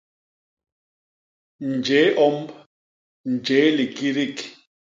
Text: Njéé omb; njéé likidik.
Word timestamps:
Njéé 1.71 2.05
omb; 2.27 2.47
njéé 3.45 3.67
likidik. 3.77 4.37